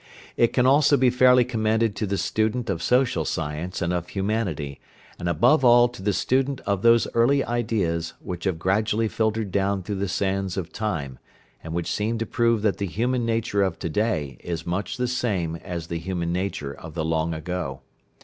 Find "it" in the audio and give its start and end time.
0.35-0.51